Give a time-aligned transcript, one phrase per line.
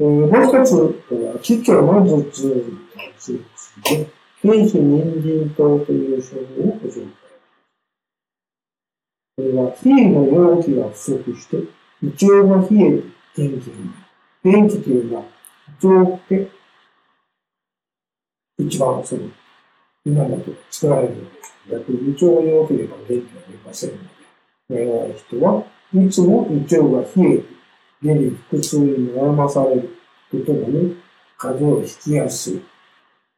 [0.00, 2.64] えー、もう一つは、気境の頭痛に
[2.96, 4.10] 関する薬で、
[4.42, 7.10] 経費人参糖という処方をご紹介。
[9.36, 11.58] これは、冷えの容器が不足して、
[12.02, 13.02] 胃腸が冷え
[13.36, 14.66] て元気になる。
[14.66, 15.24] 元気というのは、
[15.82, 16.50] 胃腸って
[18.58, 19.22] 一番その、
[20.04, 23.96] 今だと作られるんです逆に胃腸が弱ければ元気が出ませんの
[24.70, 25.64] で、弱い人は
[25.94, 27.59] いつも胃腸が冷えて、
[28.02, 29.96] 下痢腹痛に悩まされる
[30.30, 30.96] とともに、
[31.36, 32.62] 風邪をひきやすい。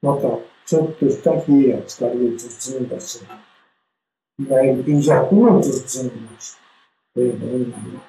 [0.03, 0.23] また、
[0.65, 3.25] ちょっとした冷えや疲れで頭痛がす
[4.39, 4.47] る。
[4.47, 6.11] いわゆる微弱の頭痛がする。
[7.15, 8.05] というものになります。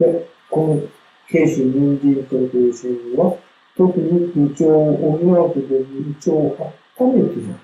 [0.00, 0.82] で、この、
[1.30, 3.36] 軽視人参という成分は、
[3.76, 7.58] 特に胃腸を補うことに胃腸を温めてや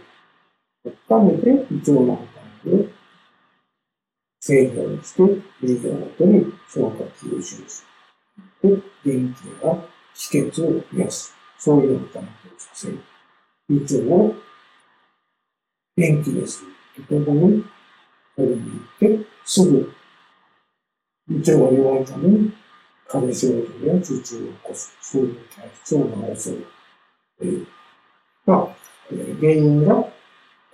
[0.84, 0.94] る。
[1.08, 2.28] 温めて胃腸の働
[2.62, 2.99] きを
[4.40, 5.22] 制御して、
[5.62, 7.84] 栄養ごとに消化吸収す
[8.62, 8.82] る。
[9.04, 9.74] で、元気や
[10.14, 11.34] 止血を増やす。
[11.58, 12.98] そういう働きをさせる。
[13.68, 14.34] 胃腸を
[15.96, 17.04] 元気にする。
[17.06, 17.62] とともに、
[18.34, 19.92] これに行って、すぐ、
[21.28, 22.52] 胃腸が弱いために、
[23.06, 24.96] 風邪症状や頭痛を起こす。
[25.02, 26.66] そういう体質を治せる。
[27.38, 27.66] という。
[28.46, 28.68] まあ、
[29.40, 29.96] 原因が、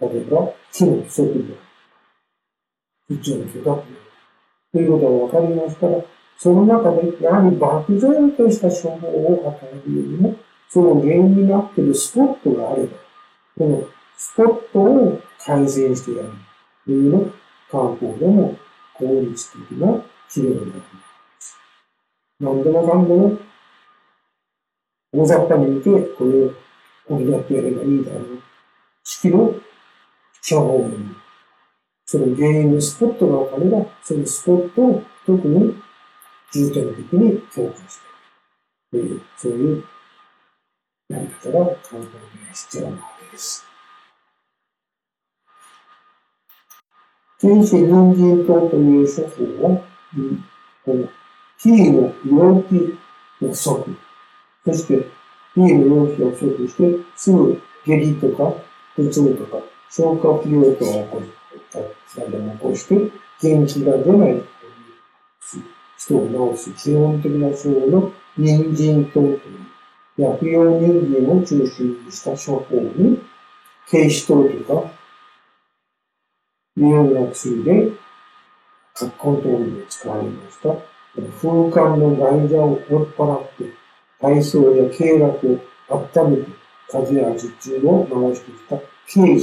[0.00, 1.65] 例えば、気の不足で、
[3.08, 3.82] 胃腸の不活
[4.72, 6.02] ということが分かりますから、
[6.38, 10.36] その中で、やはり漠然とした処方を与えるよりも、
[10.68, 12.96] その原因になっているスポットがあれば、
[13.56, 13.84] この
[14.16, 16.30] スポットを改善してやる
[16.84, 17.30] というのが、
[17.70, 18.56] 漢方でも
[18.94, 20.80] 効率的な治療になりま
[21.38, 21.56] す。
[22.40, 23.38] 何でもかんでも、
[25.12, 26.52] 大雑把に見て、これを
[27.08, 28.42] 補ってやればいいだろう。
[29.04, 29.54] 式の
[30.48, 31.25] 処方に。
[32.08, 35.74] その原因のスポットが分かれば、そのスポットを特に
[36.52, 37.98] 重点的に強化し
[38.92, 39.06] ていく。
[39.08, 39.84] という、そういう
[41.08, 42.06] やり方が考えに
[42.54, 43.66] 必要なわけです。
[47.40, 49.82] 原始人参糖という処方は、
[50.84, 51.08] この
[51.60, 52.72] キーの容器
[53.42, 53.96] の不足。
[54.64, 55.06] そして、
[55.54, 58.54] キーの容器が不足して、すぐ下痢とか、
[58.96, 62.94] 頭痛とか、消化不良とか起こしたり起こして、
[63.42, 64.42] 元気が出ない
[65.98, 69.40] 人を治す基本的な症の人参という
[70.16, 73.20] 薬用人参を中心にした処方に、
[73.90, 74.90] 軽視糖とか、
[76.76, 77.92] 匂いの薬で、
[79.18, 80.74] コントロールで使われました。
[81.40, 83.64] 風管の外座を追っ払って、
[84.20, 86.50] 体操や経絡を温めて、
[86.90, 88.76] 風や頭痛を治してきた
[89.06, 89.38] 経費、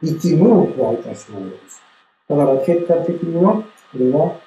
[0.00, 1.82] 一部を加えた症状です。
[2.28, 3.64] だから結果的には、こ
[3.94, 4.40] れは、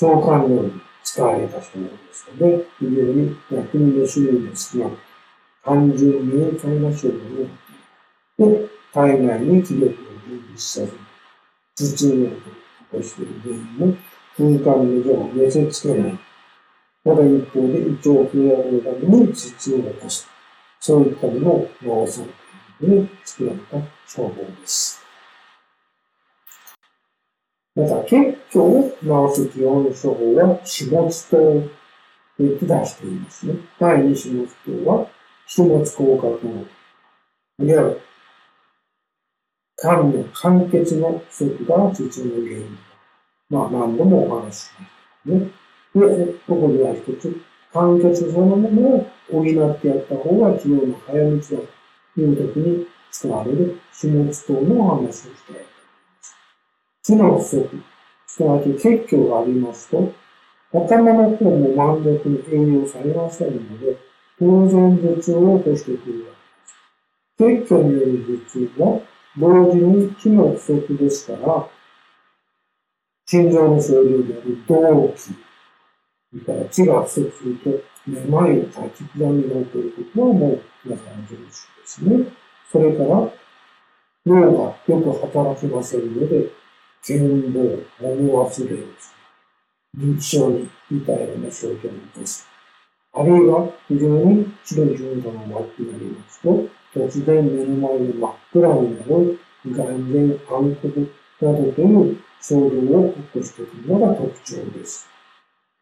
[0.00, 4.98] 腸管量に使われた症状ですので、非常に薬味の種類の少なく、
[5.64, 7.50] 単純明快な症状になっ
[8.38, 8.60] ている。
[8.60, 9.90] で、体内に気力を
[10.28, 10.92] 分泌さず、
[11.76, 12.32] 頭痛を起
[12.92, 13.96] こしている原因も、
[14.36, 16.18] 空間の上を見せつけない。
[17.04, 20.28] また一方で、胃腸を増やるために頭痛を起こす。
[20.78, 22.45] そういったものを脳臓という
[22.80, 23.76] に作られた
[24.14, 25.02] 処方です。
[27.74, 31.70] また、結虚を治す基本処方は、始末糖と
[32.38, 33.54] 言って出していますね。
[33.78, 35.06] 第二始末糖は、
[35.46, 36.66] 始末効果糖。
[37.58, 37.94] あるいは、
[39.78, 42.78] 肝の間欠の不足が頭痛の原因。
[43.50, 44.92] まあ何度もお話ししまし
[45.24, 46.16] たね。
[46.16, 47.40] で、ここでは一つ、
[47.72, 51.75] 間欠そのものを補ってやった方が治療の早道だと
[52.20, 56.36] いう時に使われる始末等のお話をしたいと思います。
[57.02, 57.82] 知の不足、
[58.26, 60.12] すなわち血虚がありますと、
[60.72, 63.96] 頭の方も満足に栄養されませんので、
[64.38, 66.32] 当然頭痛を起こしてくるわ
[67.38, 67.64] けです。
[67.64, 69.00] 血虚による頭痛は、
[69.38, 71.68] 同時に気の不足ですから、
[73.26, 75.32] 心臓の症状である動悸、そ
[76.34, 81.46] れから血が不足すると、めまい、立ち刻みが起こることはもう皆さんご存知で
[81.84, 82.26] すね。
[82.70, 83.32] それから、
[84.26, 86.50] 脳がよく働きませんので、
[87.04, 88.84] 健忘、物忘れをする。
[89.98, 91.88] 認知症に似たような症状を起
[92.20, 92.46] こす。
[93.12, 105.08] あるいは、非常に血の循環が悪くなりますと、突然目の前に真っ暗になる、眼前暗黒などという症状を起こしているのが特徴です。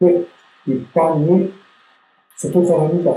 [0.01, 0.27] で、
[0.67, 1.53] 一般に
[2.37, 3.11] 外から見た。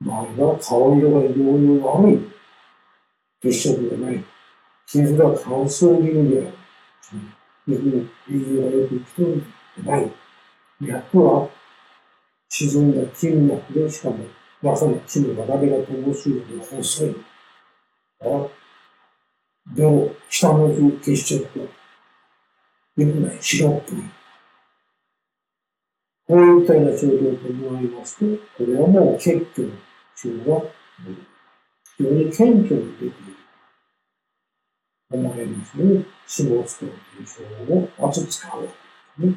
[0.00, 2.18] 周りは顔色が異様に悪い、
[3.40, 4.24] 血色がない、
[4.86, 6.52] 皮膚が乾燥気味である、
[7.66, 10.12] 皮膚の栄養がよく来てない、
[10.80, 11.48] 脈は
[12.48, 14.26] 沈んだ筋脈で、しかも、
[14.60, 17.16] まさに血の流れが乏しいので細い。
[19.74, 20.68] でも、下の
[21.00, 21.70] 血色が、よ
[22.96, 24.21] くない、白っぽい。
[26.32, 28.24] こういったような症状と思われますと、
[28.56, 29.74] これはもう血虚の
[30.16, 30.62] 症が、
[31.98, 33.14] 非常に顕著に出ている。
[35.10, 36.88] 思われますので、死亡つくとい
[37.22, 37.42] う症
[37.74, 38.66] をまず使うわ
[39.18, 39.36] けです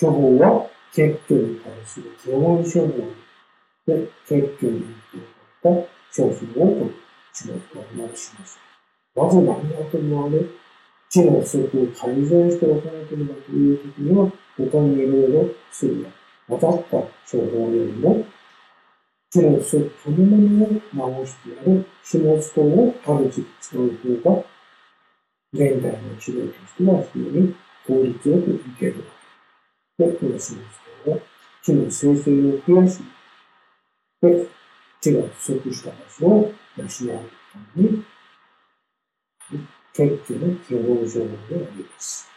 [0.00, 2.86] 処方は、血虚に対する基本処方
[3.86, 5.68] で、血虚によった
[6.12, 6.94] 商品を取る
[7.32, 8.60] 仕事を直します。
[9.16, 10.44] まず何がともあれ、
[11.16, 16.10] 知の不足を改善しておかなければというときには、他にいろいろ薬が
[16.46, 16.90] 当たった。
[16.90, 18.22] 処方よりも、
[19.30, 21.86] 知の不足そのものを直してやる。
[22.04, 23.88] 始末等をある時使う
[24.22, 24.44] 方が、
[25.54, 27.54] 現代の治療としては非常に
[27.86, 28.96] 効率よくいける。
[28.98, 29.04] わ
[29.96, 30.56] けで、この始末
[31.06, 31.18] 等は、
[31.62, 33.00] 知の生成を増やし、
[34.20, 34.46] で、
[35.00, 38.04] 知が不足した場所を養うために、
[39.96, 42.35] 結局の基本情報であります。